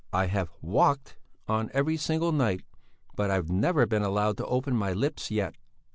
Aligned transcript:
"I 0.11 0.25
have 0.25 0.49
walked 0.61 1.15
on 1.47 1.69
every 1.75 1.95
single 1.95 2.31
night, 2.31 2.63
but 3.15 3.29
I've 3.29 3.51
never 3.51 3.85
been 3.85 4.01
allowed 4.01 4.37
to 4.37 4.45
open 4.47 4.75
my 4.75 4.93
lips 4.93 5.29
yet. 5.29 5.53